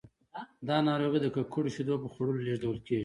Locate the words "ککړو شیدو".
1.35-1.95